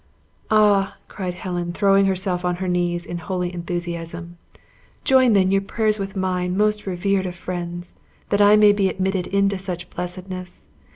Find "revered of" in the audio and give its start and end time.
6.87-7.35